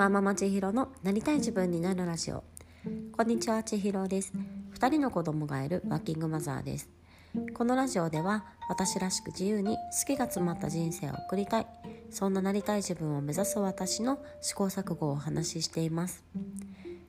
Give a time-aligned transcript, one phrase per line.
[0.00, 2.42] ワーママ千尋のなりたい自分になるラジオ。
[3.12, 4.32] こんにちは千尋です。
[4.78, 6.88] 2人の子供がいるワーキングマザーです。
[7.52, 11.66] このラジオでは私らしく自由に好きが詰まった人生を送りたい。
[12.08, 16.24] そんななりたい自分を目指す私の試行錯誤をお話ししています。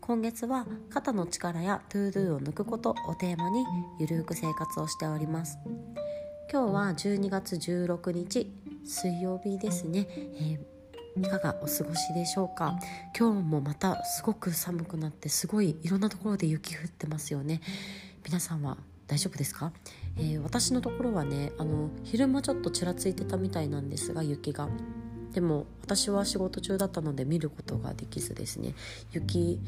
[0.00, 3.64] 今月は肩の力や ToDo を抜くことをテーマに
[4.00, 5.56] ゆるく生活をしております。
[6.50, 8.52] 今日は12月16日
[8.84, 10.71] 水曜日ですね、えー、
[11.16, 12.78] いかがお過ごしでしょうか？
[13.18, 17.60] 今日もまたすごく寒くなってすごいいろんなところで雪降ってますよね。
[18.24, 19.72] 皆さんは大丈夫ですか、
[20.16, 24.68] えー、私のところはねあの昼間ちょっとちらついてたみたいなんですが雪が。
[25.32, 28.74] でも私は仕事中だったので見ることができずですね。
[29.12, 29.60] 雪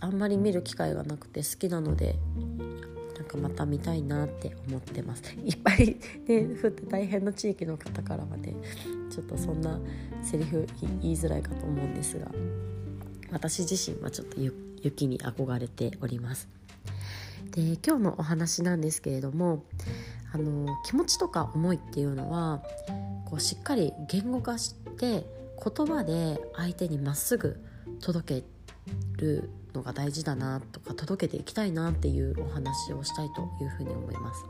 [0.00, 2.16] あんまり見る機会がなくて好きなので
[3.16, 5.22] なんかまた見たいなって思ってます。
[5.44, 5.96] いっぱい
[6.26, 8.54] ね降って大変な地域の方からはね
[9.12, 9.78] ちょっとそんな
[10.22, 10.66] セリフ
[11.02, 12.26] 言いづらいかと思うんですが
[13.30, 14.38] 私自身はちょっと
[14.82, 16.48] 雪に憧れております
[17.50, 19.64] で今日のお話なんですけれども
[20.32, 22.62] あの気持ちとか思いっていうのは
[23.26, 25.26] こうしっかり言語化して
[25.62, 27.60] 言葉で相手にまっすぐ
[28.00, 28.46] 届け
[29.18, 34.44] るのが大事だなとか届けていきたいなっていうお話をしたいというふうに思います。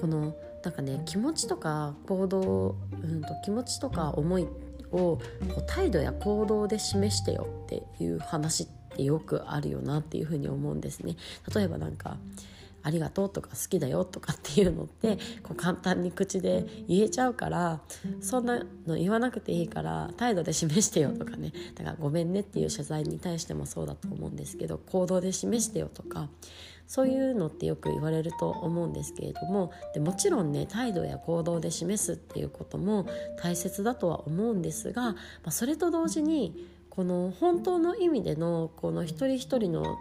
[0.00, 4.46] このなんかね気持ちとか行動、うんと、気持ちとか思い
[4.90, 5.18] を
[5.66, 11.16] 態度や行動で示してよっていう話ってよくあるよなっていうふうに思うんですね。
[11.54, 12.16] 例えばなんか
[12.88, 17.80] ありがとうとか好きだよとかっていうのってこう簡単に口で言えちゃうから
[18.22, 21.52] そんなの言わなくていいから態度で示してよとかね。
[21.74, 26.30] だからごめんねっていう謝罪に対してもそうだと思うんですけど行動で示してよとか
[26.86, 33.06] そういうのってよく言われると思うんですけれどもでもちろんね態度や行動で示すっていうことも
[33.42, 35.16] 大切だとは思うんですが、ま
[35.46, 39.98] あ、それと同時にこの本当の意味でのこの一人一人の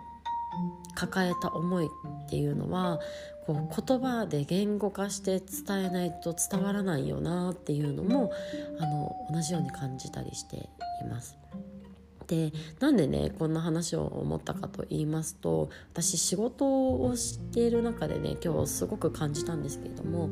[0.96, 3.00] 抱えた思いっていうのは
[3.46, 8.32] こう言葉で言語化して伝えないと伝わらないよなっていうのも
[8.80, 10.70] あの同じように感じたりして
[11.02, 11.38] います。
[12.28, 20.30] でなんでねこんな話を思ったかと言いますと私仕事をしている中でね今日すごく感じたんですけれども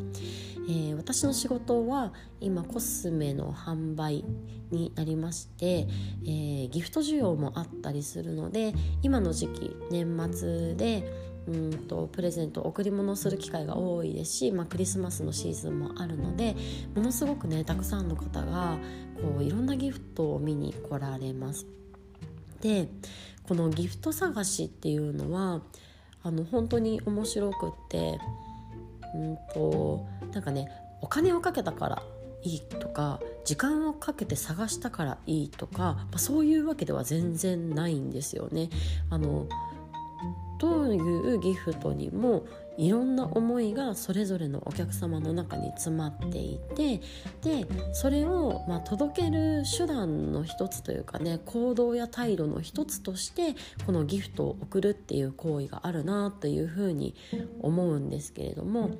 [0.68, 2.12] えー、私の仕事は
[2.42, 4.26] 今コスメの販売
[4.72, 5.88] になりまして、
[6.24, 8.74] えー、ギフト需要もあったりするので
[9.04, 11.04] 今の時期年末で
[11.48, 16.56] うんとプレゼント贈り物をする機会が多いですし、まあ、クリスマスのシーズンもあるので
[16.96, 18.80] ものすごくねたくさんの方が
[19.22, 21.68] こういろんなギフトを見に来られます。
[22.66, 22.90] で
[23.44, 25.62] このギフト探しっていうのは
[26.24, 28.18] あの本当に面白くって
[29.14, 30.68] うんとなんかね
[31.02, 32.04] お金をかけたから
[32.42, 38.70] いいとか時間をかけて探したからいいとか、まあ、そういうわけでは全然ないんですよね。
[39.12, 39.48] あの
[40.60, 42.46] どういうギフトにも
[42.78, 47.00] いろんな思いがそれぞれのお客様の中に詰まっていて
[47.42, 53.56] でそれをまあ届ける手段の一つというかね行動や態度の一つとして
[53.86, 57.16] このギフトを送るっていう行為があるなというふうに
[57.62, 58.92] 思うんですけれども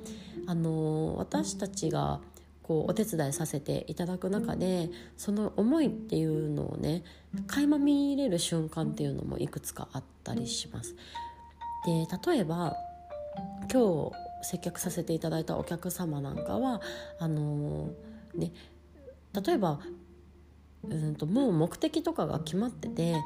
[0.46, 2.20] あの私たちが
[2.62, 7.04] こうお手伝いさせていただく中でその思いっていうのをね
[7.46, 10.96] 垣間見れる瞬間っていうのもいくつかあったりします。
[11.86, 12.76] で例えば
[13.72, 16.80] 今日接客させていただいたお客様なんかは
[17.18, 18.52] あのー、ね
[19.32, 19.80] 例えば
[20.88, 23.16] うんともう目的とかが決まってて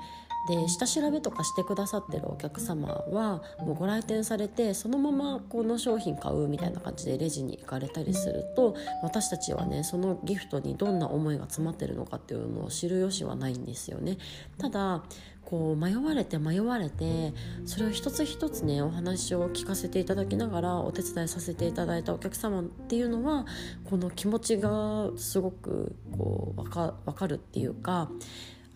[0.49, 14.17] で下調べとかしてくださってるお客様はもうご来店されてそのままこの商品買うみたいな感じでレジに行かれたりすると私たちはねそのギフトにどんな思いが詰まってるのかっていうのを知る由はないんですよね。
[14.59, 15.03] ただ
[15.45, 17.35] こう迷われて迷われて
[17.67, 23.47] それを一つ一つねお話を聞かせていただきながらお手伝いさせていただいたお客様っていうのは
[23.85, 28.11] この気持ちがすごくこう分か分かるっていうか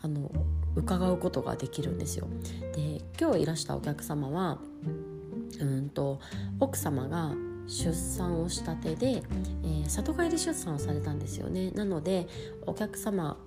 [0.04, 0.30] あの
[0.76, 2.28] 伺うことができるんですよ。
[2.74, 4.58] で今日いらしたお客様は
[5.58, 6.20] うんと
[6.60, 7.32] 奥様が
[7.66, 12.26] 出産をしたてで、えー、里帰り出産をされたんですよねなので
[12.66, 13.38] お客様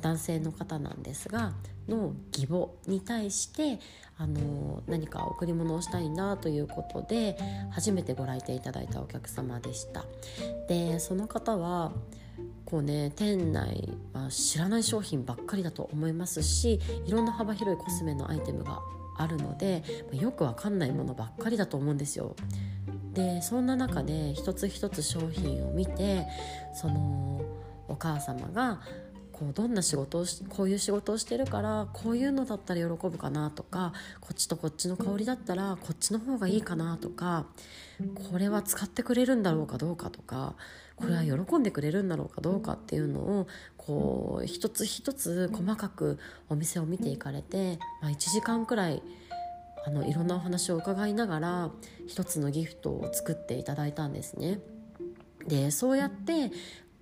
[0.00, 1.52] 男性の方なんですが
[1.86, 3.78] の義母に対して
[4.16, 7.36] あの何か贈り物をしたいなということで
[7.70, 10.04] 初めてご来店いただいたお客様でした
[10.68, 11.92] でその方は
[12.70, 18.80] こうね店内は知らない商品ばっかりだと思いますしいろんな幅広いコスメのアイテムが
[19.16, 19.82] あるので
[20.12, 22.36] よくわかんないものばっかりだと思うんですよ。
[23.12, 26.28] でそんな中で一つ一つ商品を見て
[26.72, 27.42] その
[27.88, 28.80] お母様が
[29.40, 37.46] こうどんな仕事をしこういう仕事をしてるからこういうのだったら喜ぶかなとかこっちとこっちの香りだったらこっちの方がいいかなとか
[38.30, 40.56] これは使ってくれるんだろうかどうかとか
[40.94, 43.46] これは喜んでくれるんだろうかどうかっていうのを
[43.78, 46.18] こう一つ一つ細かく
[46.50, 49.02] お店を見ていかれて、まあ、1時間くらい
[49.86, 51.70] あのいろんなお話を伺いながら
[52.06, 54.60] 一つのギフトを作っていただいたんですね。
[55.46, 56.52] でそうやって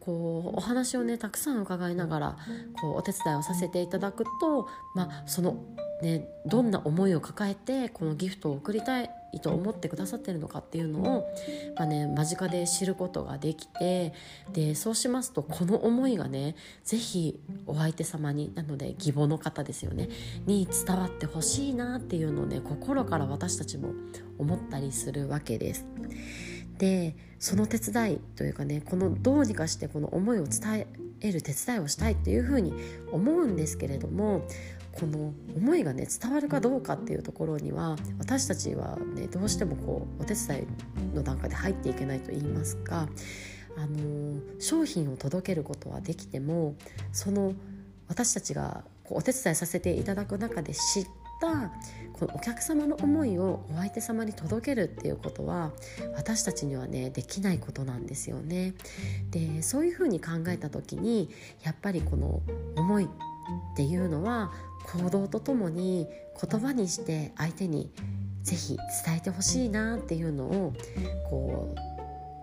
[0.09, 2.37] こうお話をねたくさん伺いながら
[2.81, 5.63] こうお手伝いをさせていただくと、まあ、その、
[6.01, 9.11] ね、どんな思いを抱えてこのギフトを送りたい
[9.43, 11.31] と思ってくださってるのかっていうのを、
[11.77, 14.15] まあね、間近で知ることができて
[14.51, 20.09] でそうしますとこの思いがね是非お相手様になので義母の方ですよね
[20.47, 23.93] に伝わってほしいなっていうのをね心から私たちも
[24.39, 25.85] 思ったりするわけです。
[26.79, 30.87] でその手伝いというかねこのどうにかしてこの思いを伝
[31.21, 32.73] える手伝いをしたいっていうふうに
[33.13, 34.47] 思うんですけれども
[34.93, 40.67] この思いがね伝わるかどうかっていうところには私たちはねどうしてもこうお手伝
[41.13, 43.09] いの段階で入っていけないと言いますか
[43.77, 46.75] あの商品を届けることはできても
[47.13, 47.55] その
[48.09, 51.07] 私たちがこうお手伝いさせていただく中で知っ
[51.41, 51.71] た
[52.19, 55.71] このお客様の思いをお相手様に届けるっていうことは
[56.17, 58.75] 私たちにはねできないことなんですよね。
[59.31, 61.31] でそういうふうに考えた時に
[61.63, 62.43] やっぱりこの
[62.77, 63.09] 思いっ
[63.77, 64.53] ていうのは
[64.93, 66.07] 行動とともに
[66.41, 67.91] 言葉にして相手に
[68.43, 70.73] ぜひ伝えてほしいなっていうのを
[71.29, 71.98] こう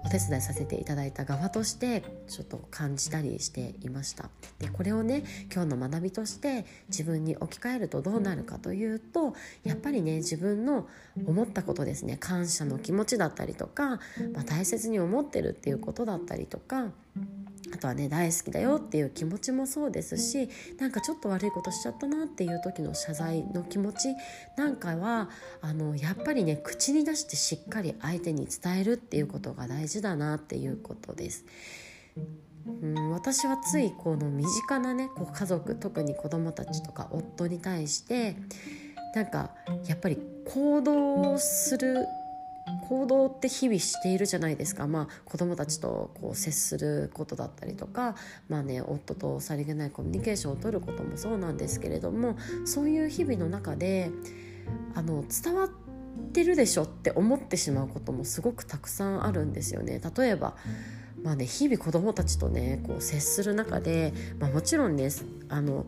[0.05, 4.29] お手伝いさせていただいた側としてちょっと感じたりしていました。
[4.59, 10.87] でこれをね今日の学びとして自分に置き換えるとどうなるかというとやっぱりね自分の
[11.25, 12.17] 思ったことですね。
[12.17, 13.99] 感謝の気持ちだったりとか、
[14.33, 16.91] まあ、大切に思ってるっていうことだったりとか
[17.75, 20.49] あとはね大好きだよっていう気持ちもそうですし
[20.79, 24.15] なんかちょっと悪いことしちゃったなっていう時の謝罪の気持ち
[24.55, 25.29] なんかは
[25.61, 31.45] あのやっぱりね口に出してしっかり相手に伝えるっていうことが大事だなっていうことです。
[32.81, 38.37] うん、私はついこの身近なねこう家族特に子供たちとか夫に対して
[39.13, 39.51] なんか
[39.85, 42.07] やっぱり行動する
[42.89, 48.15] 行動って日々しているじゃないですか、まあ、子どもたちとこう接することだったりとか、
[48.49, 54.09] まあね、夫とさりげないコミュニケーションを取ることもそうなんですけれどもそういう日々の中で
[54.95, 55.69] あの伝わっ
[56.33, 60.01] てるでしょって思ってしまうこともすごくたくさんあるんですよね。
[60.17, 60.55] 例えば
[61.23, 65.09] まあね、日々子どもたちとねこう接する中で、まあ、もちろんね
[65.49, 65.87] あの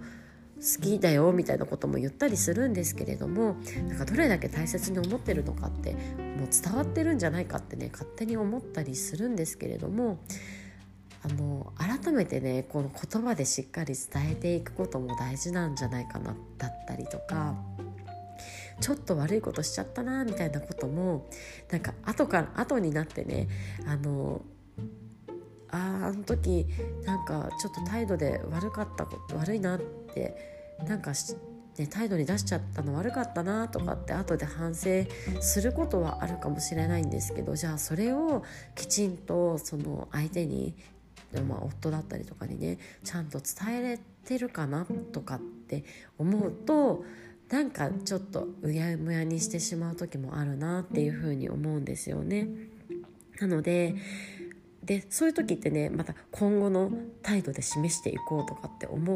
[0.57, 3.57] 好きだよみたいなことも言ったりするんですけれども
[3.87, 5.99] なんかどれだけ大切に思ってるのかってもう
[6.51, 10.19] 伝わってるんじゃないかってね勝手に思ったりするんですけれども
[11.23, 17.55] あの改めてねこの言葉でしっかり伝えていくことも大事なんじゃないかなだったりとか。
[18.79, 21.27] ちょっと悪いことしちゃったなみたいなことも
[21.71, 23.47] なんか後から後になってね
[23.87, 24.43] あの
[25.69, 26.67] ああの時
[27.03, 30.06] なんかちょっと態度で悪かった悪いなって
[30.87, 31.13] なんか
[31.77, 35.03] ね、態度に出しちゃったの悪かったなとかって後で反省
[35.41, 38.43] することはあるかもしれないんですけどじゃあそれを
[38.75, 40.73] きちんとその相手に、
[41.47, 45.83] まあ、夫だったりとかにねちゃんと伝えれてるかなとかって
[46.17, 47.05] 思うと
[47.49, 52.49] なんかちょっとうやむやにしてしまう時もあるなっていうふうに思うんですよね。
[53.39, 53.95] なので
[54.83, 59.15] でそういう時ってねまた今後の態度で示していこうとかって思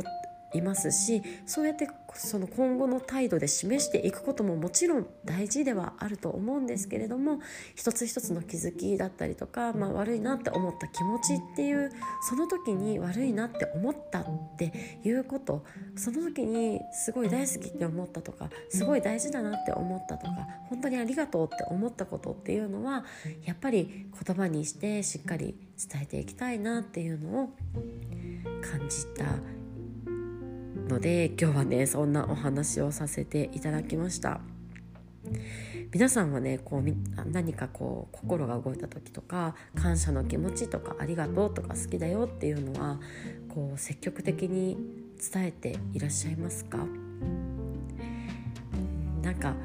[0.54, 7.40] いますしそうやってその今後の態度で示していくことももちろん大事ではあると思うんですけれども
[7.76, 11.92] 一つ一つの気づきだったりとか、まあ、悪いなって思った気持ちっていう
[12.28, 14.26] その時に悪いなって思ったっ
[14.58, 15.64] ていうこと
[15.96, 20.34] その時にすごい大好きって思ったとかすごい大事だなって思ったとか
[20.70, 23.06] 本当にありがとうって思ったことっていうのは
[23.46, 27.50] やっぱり言葉にしてしっかり伝えていきたいなっていうのを
[28.62, 29.26] 感じた
[30.92, 34.42] ので今日はねそんなお話をさせていただきました。
[35.94, 43.00] 皆さんはねこう何かこう心が動いた時とか感謝の気持ちとかありがとうとか好きだよっていうのは
[43.48, 44.78] こう積極的に
[45.34, 46.78] 伝えていらっしゃいますか？
[49.22, 49.56] なんか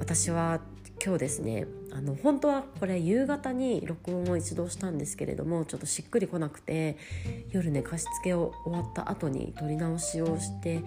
[0.00, 0.60] 私は
[1.04, 6.96] 今日ですねあの本当はこれ夕方に録音を一度したんですけれどもちょっとしっくりこなくて
[7.50, 10.82] 夜ね貸し付けを終わった後に撮り直しをして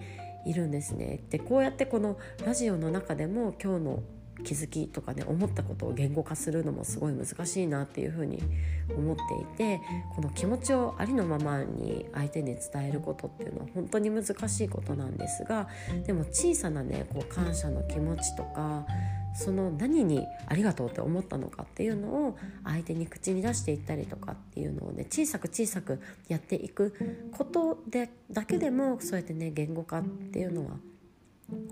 [0.46, 1.24] いるんですね。
[1.30, 4.02] でこうやってこのラジオの中でも今日の
[4.44, 8.42] 気づきとかね思ったことを言語化するのもすごい難しいなっていうふうに
[8.94, 9.80] 思っていて
[10.14, 15.68] この気持ちをありのままに相手に伝えることっていうのは本当に難しいことなんですが
[16.06, 18.86] でも小さなねこう感謝の気持ちとか
[19.36, 26.94] その何にありがとうって思ったのかっていうのを相手に口に出していったりとかっていうのをね小さく小さくやっていく
[27.36, 30.70] ことでだけでもそうやってね言語化っていうのは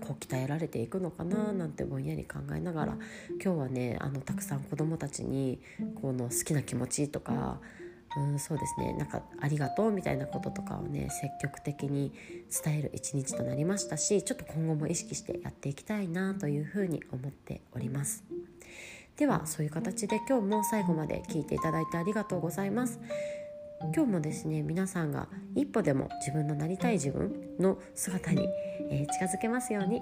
[0.01, 2.97] こう鍛えられていくのかななんてぼんやり考えながら
[3.43, 5.59] 今日はねあのたくさん子どもたちに
[6.01, 7.59] この好きな気持ちとか
[8.17, 8.93] うんそうですね。
[8.93, 12.13] なんかありがとうみたいなこととかをね積極的に
[12.63, 18.23] 伝える一日となりましたしちょっと今後も意識してやっていきたいなというふうに思っております。
[19.17, 22.99] ではそういう形で今日も最後まで聞いていただいてありがとうございます。
[23.93, 28.47] 今日もですね皆さんが一歩でも自分のなりたい自分の姿に、
[28.89, 30.01] え、近づけますように。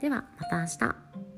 [0.00, 1.29] ではまた明日。